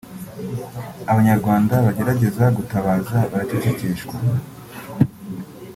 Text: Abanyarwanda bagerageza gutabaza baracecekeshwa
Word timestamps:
Abanyarwanda 1.11 1.75
bagerageza 1.85 2.43
gutabaza 2.57 3.17
baracecekeshwa 3.31 4.15